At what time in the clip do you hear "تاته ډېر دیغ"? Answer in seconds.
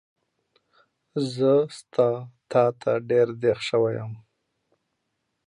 2.51-3.59